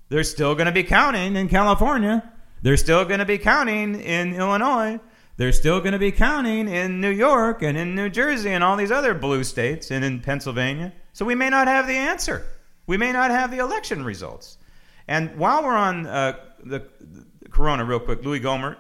[0.09, 2.33] They're still going to be counting in California.
[2.63, 5.01] They're still going to be counting in Illinois.
[5.37, 8.77] They're still going to be counting in New York and in New Jersey and all
[8.77, 10.93] these other blue states and in Pennsylvania.
[11.13, 12.45] So we may not have the answer.
[12.87, 14.59] We may not have the election results.
[15.09, 18.77] And while we're on uh, the, the, corona, real quick, Louis Gohmert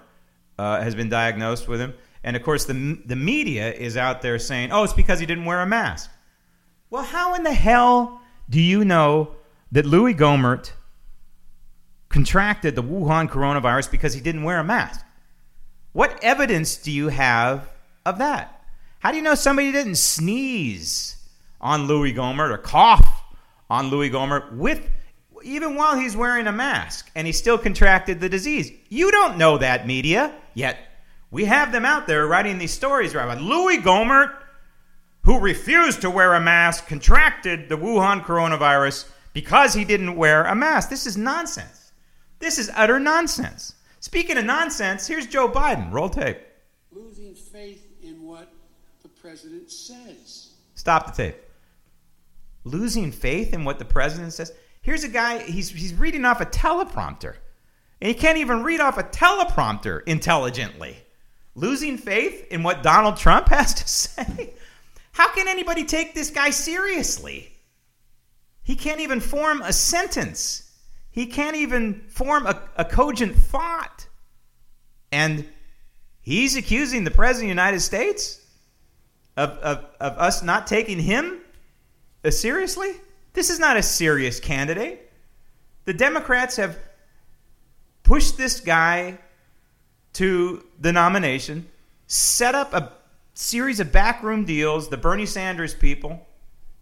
[0.58, 1.94] uh, has been diagnosed with him.
[2.24, 5.44] And of course, the, the media is out there saying, oh, it's because he didn't
[5.44, 6.10] wear a mask.
[6.90, 9.34] Well, how in the hell do you know
[9.72, 10.72] that Louis Gohmert
[12.08, 15.04] contracted the Wuhan coronavirus because he didn't wear a mask?
[15.92, 17.68] What evidence do you have
[18.06, 18.64] of that?
[19.00, 21.16] How do you know somebody didn't sneeze
[21.60, 23.24] on Louis Gohmert or cough
[23.68, 24.88] on Louis Gohmert with
[25.42, 28.72] even while he's wearing a mask and he still contracted the disease?
[28.88, 30.78] You don't know that media yet.
[31.30, 34.34] We have them out there writing these stories about Louis Gohmert,
[35.24, 40.54] who refused to wear a mask, contracted the Wuhan coronavirus because he didn't wear a
[40.54, 40.90] mask.
[40.90, 41.92] This is nonsense.
[42.38, 43.74] This is utter nonsense.
[44.02, 45.90] Speaking of nonsense, here's Joe Biden.
[45.90, 46.38] Roll tape.
[46.90, 48.52] Losing faith in what
[49.02, 50.50] the president says.
[50.74, 51.36] Stop the tape.
[52.64, 54.52] Losing faith in what the president says.
[54.82, 57.36] Here's a guy, he's, he's reading off a teleprompter.
[58.02, 60.98] And he can't even read off a teleprompter intelligently
[61.54, 64.54] losing faith in what Donald Trump has to say?
[65.12, 67.52] How can anybody take this guy seriously?
[68.62, 70.71] He can't even form a sentence.
[71.12, 74.08] He can't even form a, a cogent thought.
[75.12, 75.46] And
[76.20, 78.44] he's accusing the President of the United States
[79.36, 81.40] of, of, of us not taking him
[82.24, 82.92] uh, seriously?
[83.32, 85.10] This is not a serious candidate.
[85.84, 86.78] The Democrats have
[88.02, 89.18] pushed this guy
[90.14, 91.66] to the nomination,
[92.06, 92.92] set up a
[93.34, 94.88] series of backroom deals.
[94.88, 96.26] The Bernie Sanders people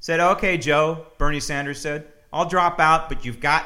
[0.00, 3.64] said, okay, Joe, Bernie Sanders said, I'll drop out, but you've got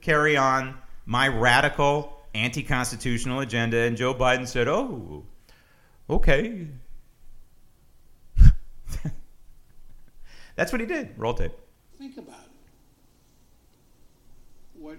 [0.00, 0.76] carry on
[1.06, 3.78] my radical anti constitutional agenda.
[3.78, 5.24] And Joe Biden said, oh,
[6.08, 6.68] okay.
[10.56, 11.14] That's what he did.
[11.16, 11.52] Roll tape.
[11.98, 12.50] Think about it.
[14.74, 14.98] What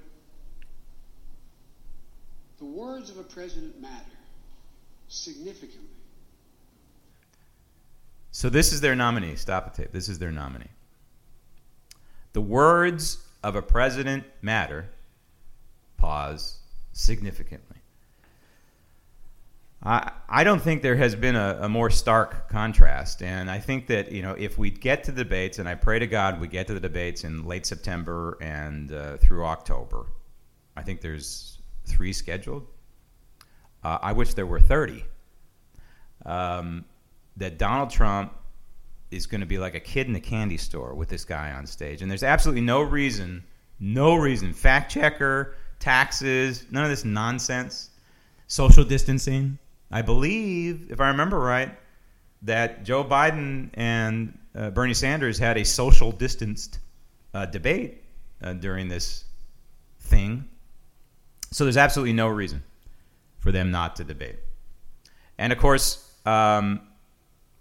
[2.60, 4.06] the words of a president matter
[5.08, 5.88] significantly.
[8.32, 9.36] So this is their nominee.
[9.36, 9.92] Stop the tape.
[9.92, 10.70] This is their nominee.
[12.34, 14.90] The words of a president matter.
[15.98, 16.60] Pause
[16.94, 17.78] significantly.
[19.84, 23.24] I, I don't think there has been a, a, more stark contrast.
[23.24, 25.98] And I think that, you know, if we get to the debates, and I pray
[25.98, 30.06] to God we get to the debates in late September and uh, through October,
[30.76, 32.68] I think there's three scheduled.
[33.84, 35.04] Uh, I wish there were 30.
[36.26, 36.86] Um,
[37.38, 38.34] that Donald Trump
[39.12, 41.68] is going to be like a kid in a candy store with this guy on
[41.68, 42.02] stage.
[42.02, 43.44] And there's absolutely no reason,
[43.80, 47.90] no reason, fact checker, taxes, none of this nonsense,
[48.48, 49.58] social distancing
[49.92, 51.78] I believe, if I remember right,
[52.44, 56.80] that Joe Biden and uh, Bernie Sanders had a social distanced
[57.34, 58.02] uh, debate
[58.42, 59.26] uh, during this
[60.00, 60.48] thing.
[61.52, 62.64] So there's absolutely no reason
[63.40, 64.38] for them not to debate.
[65.38, 66.82] And of course, um,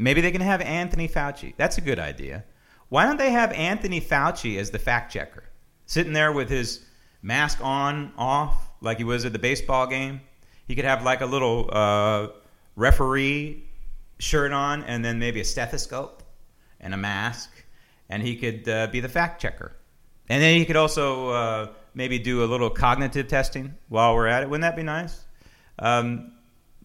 [0.01, 1.55] maybe they can have Anthony Fauci.
[1.57, 2.45] That's a good idea.
[2.89, 5.45] Why don't they have Anthony Fauci as the fact checker,
[5.87, 6.85] sitting there with his
[7.23, 10.23] mask on, off, like he was at the baseball game?
[10.67, 12.29] He could have like a little uh,
[12.77, 13.65] referee
[14.19, 16.23] shirt on, and then maybe a stethoscope
[16.81, 17.51] and a mask,
[18.09, 19.77] and he could uh, be the fact checker.
[20.29, 24.43] And then he could also uh, maybe do a little cognitive testing while we're at
[24.43, 24.51] it.
[24.51, 25.25] Wouldn't that be nice?
[25.79, 26.33] Um,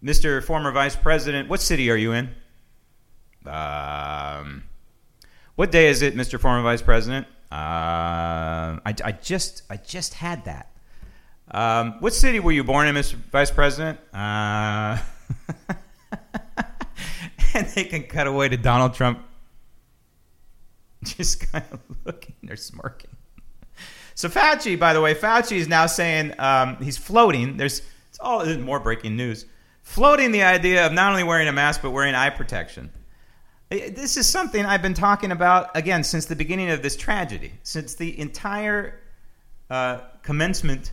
[0.04, 0.44] Mr.
[0.44, 2.30] Former Vice President, what city are you in?
[3.48, 4.64] Um,
[5.56, 6.40] what day is it, Mr.
[6.40, 7.28] Former Vice President?
[7.52, 10.72] Uh, I, I just I just had that.
[11.52, 13.14] Um, what city were you born in, Mr.
[13.14, 14.00] Vice President?
[14.14, 14.98] Uh,
[17.54, 19.20] and they can cut away to Donald Trump
[21.04, 23.12] just kind of looking or smirking.
[24.16, 27.58] So Fauci, by the way, Fauci is now saying um, he's floating.
[27.58, 29.46] There's it's all there's more breaking news.
[29.84, 32.90] Floating the idea of not only wearing a mask but wearing eye protection.
[33.80, 37.96] This is something I've been talking about again since the beginning of this tragedy, since
[37.96, 39.00] the entire
[39.70, 40.92] uh, commencement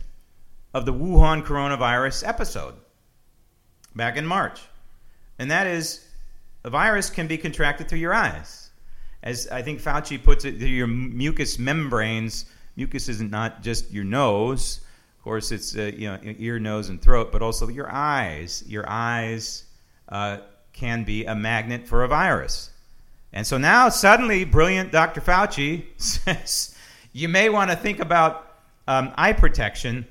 [0.73, 2.75] of the Wuhan coronavirus episode
[3.95, 4.59] back in March.
[5.39, 6.05] And that is
[6.63, 8.69] a virus can be contracted through your eyes.
[9.21, 12.45] As I think Fauci puts it, through your mucous membranes.
[12.75, 14.81] Mucus isn't not just your nose.
[15.17, 18.63] Of course, it's uh, you know ear, nose, and throat, but also your eyes.
[18.67, 19.63] Your eyes
[20.09, 20.39] uh,
[20.73, 22.71] can be a magnet for a virus.
[23.33, 25.19] And so now, suddenly, brilliant Dr.
[25.19, 26.75] Fauci says
[27.11, 28.51] you may want to think about
[28.87, 30.07] um, eye protection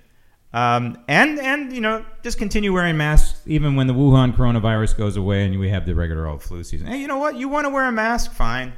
[0.55, 5.17] um, and and you know just continue wearing masks even when the Wuhan coronavirus goes
[5.17, 6.87] away and we have the regular old flu season.
[6.87, 7.37] Hey, you know what?
[7.37, 8.33] You want to wear a mask?
[8.33, 8.75] Fine.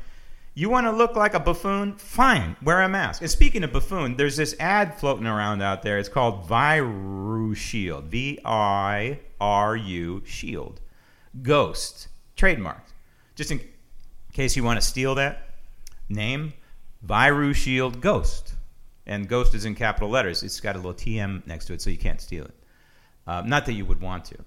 [0.56, 1.96] You want to look like a buffoon?
[1.96, 2.56] Fine.
[2.62, 3.22] Wear a mask.
[3.22, 5.98] And speaking of buffoon, there's this ad floating around out there.
[5.98, 8.04] It's called Viru Shield.
[8.04, 10.80] V I R U Shield.
[11.42, 12.06] Ghost.
[12.36, 12.92] Trademarked.
[13.34, 13.60] Just in
[14.34, 15.54] case you want to steal that
[16.10, 16.52] name,
[17.06, 18.54] Viru Shield Ghost
[19.06, 20.42] and Ghost is in capital letters.
[20.42, 22.54] It's got a little TM next to it, so you can't steal it.
[23.26, 24.38] Uh, not that you would want to.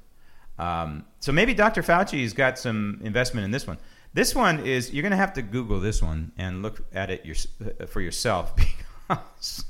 [0.64, 1.82] Um, so maybe Dr.
[1.82, 3.78] Fauci's got some investment in this one.
[4.14, 7.26] This one is you're going to have to Google this one and look at it
[7.26, 8.56] your, uh, for yourself
[9.06, 9.64] because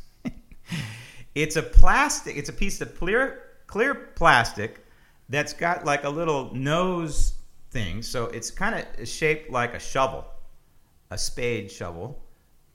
[1.36, 2.38] it's a plastic.
[2.38, 4.86] It's a piece of clear clear plastic
[5.28, 7.34] that's got like a little nose
[7.78, 8.02] thing.
[8.02, 10.26] So it's kind of shaped like a shovel,
[11.12, 12.24] a spade shovel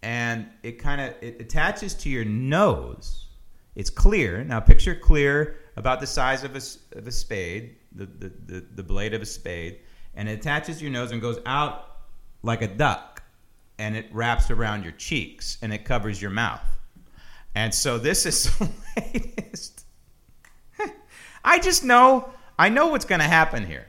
[0.02, 3.26] and it kind of it attaches to your nose.
[3.74, 4.44] It's clear.
[4.44, 8.82] Now picture clear about the size of a, of a spade, the, the, the, the
[8.82, 9.78] blade of a spade,
[10.14, 11.88] and it attaches your nose and goes out
[12.42, 13.22] like a duck,
[13.78, 16.60] and it wraps around your cheeks and it covers your mouth.
[17.54, 19.84] And so this is the latest.
[21.44, 23.86] I just know, I know what's going to happen here.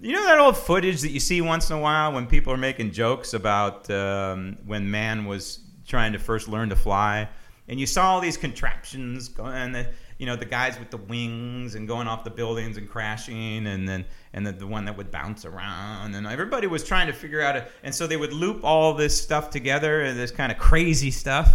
[0.00, 2.58] You know that old footage that you see once in a while when people are
[2.58, 7.28] making jokes about um, when man was trying to first learn to fly,
[7.66, 9.88] and you saw all these contraptions going, and the,
[10.18, 13.88] you know the guys with the wings and going off the buildings and crashing, and
[13.88, 17.40] then and then the one that would bounce around, and everybody was trying to figure
[17.40, 17.68] out it.
[17.82, 21.50] And so they would loop all this stuff together, and this kind of crazy stuff.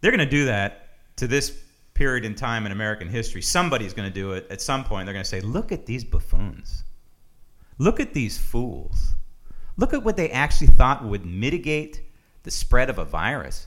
[0.00, 1.50] They're going to do that to this
[1.94, 3.42] period in time in American history.
[3.42, 5.06] Somebody's going to do it at some point.
[5.06, 6.84] They're going to say, "Look at these buffoons.
[7.78, 9.14] Look at these fools.
[9.76, 12.02] Look at what they actually thought would mitigate
[12.42, 13.66] the spread of a virus."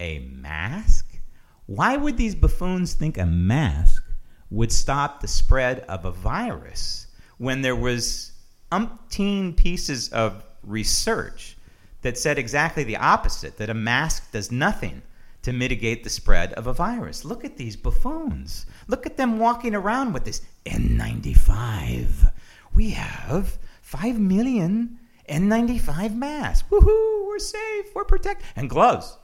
[0.00, 1.20] a mask?
[1.66, 4.02] Why would these buffoons think a mask
[4.50, 7.06] would stop the spread of a virus
[7.38, 8.32] when there was
[8.72, 11.56] umpteen pieces of research
[12.02, 15.02] that said exactly the opposite that a mask does nothing
[15.42, 17.24] to mitigate the spread of a virus.
[17.24, 18.66] Look at these buffoons.
[18.88, 22.32] Look at them walking around with this N95.
[22.74, 24.98] We have 5 million
[25.28, 26.68] N95 masks.
[26.70, 28.46] Woohoo, we're safe, we're protected.
[28.56, 29.16] And gloves.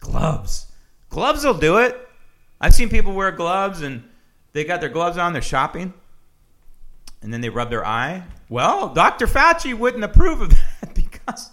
[0.00, 0.66] Gloves.
[1.08, 2.08] Gloves will do it.
[2.60, 4.04] I've seen people wear gloves and
[4.52, 5.94] they got their gloves on, they're shopping,
[7.22, 8.22] and then they rub their eye.
[8.48, 9.26] Well, Dr.
[9.26, 10.50] Fauci wouldn't approve of
[10.80, 11.50] that because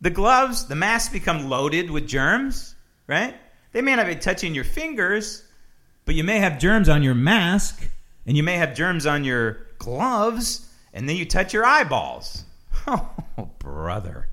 [0.00, 2.74] the gloves, the masks become loaded with germs,
[3.06, 3.34] right?
[3.72, 5.44] They may not be touching your fingers,
[6.04, 7.88] but you may have germs on your mask,
[8.26, 12.44] and you may have germs on your gloves, and then you touch your eyeballs.
[12.86, 14.28] Oh, brother.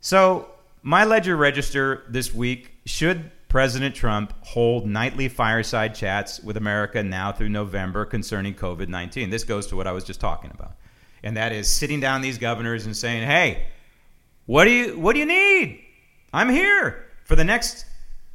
[0.00, 0.48] So
[0.82, 7.32] my ledger register this week should President Trump hold nightly fireside chats with America now
[7.32, 9.28] through November concerning COVID 19.
[9.28, 10.76] This goes to what I was just talking about.
[11.22, 13.64] And that is sitting down these governors and saying, hey,
[14.46, 15.84] what do you, what do you need?
[16.32, 17.84] I'm here for the next,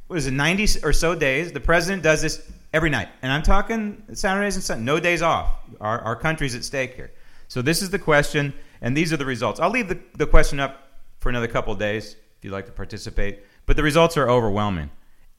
[0.06, 1.50] what is it, 90 or so days.
[1.50, 3.08] The president does this every night.
[3.22, 5.50] And I'm talking Saturdays and Sundays, no days off.
[5.80, 7.10] Our, our country's at stake here.
[7.48, 8.52] So this is the question,
[8.82, 9.58] and these are the results.
[9.60, 13.40] I'll leave the, the question up for another couple days if you'd like to participate.
[13.64, 14.90] But the results are overwhelming.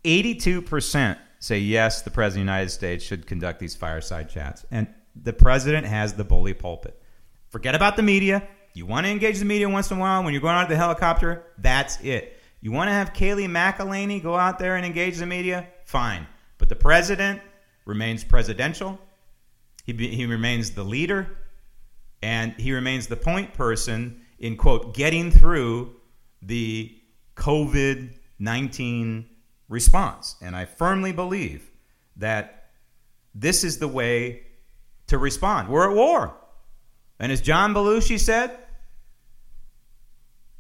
[0.04, 4.66] 82% say yes, the President of the United States should conduct these fireside chats.
[4.72, 7.00] And the President has the bully pulpit.
[7.50, 8.48] Forget about the media.
[8.74, 10.70] You want to engage the media once in a while when you're going out of
[10.70, 11.44] the helicopter?
[11.60, 12.40] That's it.
[12.62, 15.68] You want to have Kayleigh McEnany go out there and engage the media?
[15.86, 16.26] Fine.
[16.58, 17.42] But the President
[17.86, 19.00] remains presidential.
[19.86, 21.38] He, be, he remains the leader.
[22.22, 25.96] And he remains the point person in, quote, getting through
[26.42, 26.96] the
[27.36, 29.26] COVID 19
[29.70, 30.36] response.
[30.42, 31.72] And I firmly believe
[32.18, 32.70] that
[33.34, 34.44] this is the way
[35.08, 35.70] to respond.
[35.70, 36.36] We're at war.
[37.20, 38.58] And as John Belushi said,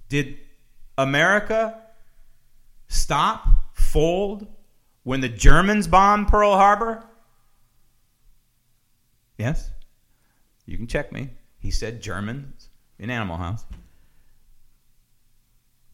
[0.10, 0.38] did
[0.98, 1.80] America
[2.88, 4.48] stop, fold
[5.08, 7.02] when the Germans bombed Pearl Harbor?
[9.38, 9.72] Yes.
[10.66, 11.30] You can check me.
[11.60, 12.68] He said Germans
[13.00, 13.64] in Animal House.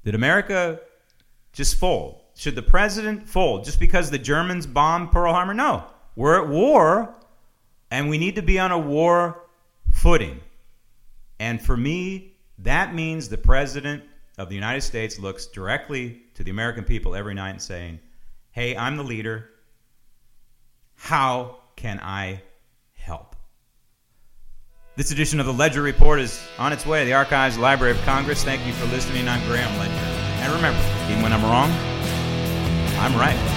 [0.04, 0.80] Did America
[1.52, 2.22] just fold?
[2.36, 5.54] Should the president fold just because the Germans bombed Pearl Harbor?
[5.54, 5.84] No.
[6.16, 7.14] We're at war,
[7.92, 9.44] and we need to be on a war
[9.92, 10.42] footing.
[11.40, 14.06] And for me, that means the president
[14.40, 18.00] of the United States looks directly to the American people every night and saying,
[18.54, 19.50] Hey, I'm the leader.
[20.94, 22.44] How can I
[22.94, 23.36] help?
[24.96, 28.02] This edition of the Ledger Report is on its way to the Archives Library of
[28.04, 28.44] Congress.
[28.44, 29.28] Thank you for listening.
[29.28, 29.92] I'm Graham Ledger.
[29.92, 30.80] And remember,
[31.10, 31.72] even when I'm wrong,
[33.00, 33.53] I'm right.